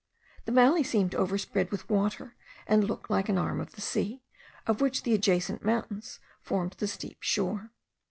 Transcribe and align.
The 0.45 0.51
valley 0.51 0.81
seemed 0.81 1.13
overspread 1.13 1.69
with 1.69 1.87
water, 1.87 2.35
and 2.65 2.83
looked 2.85 3.11
like 3.11 3.29
an 3.29 3.37
arm 3.37 3.61
of 3.61 3.73
the 3.73 3.81
sea, 3.81 4.23
of 4.65 4.81
which 4.81 5.03
the 5.03 5.13
adjacent 5.13 5.63
mountains 5.63 6.19
formed 6.41 6.71
the 6.79 6.87
steep 6.87 7.17
shore. 7.19 7.69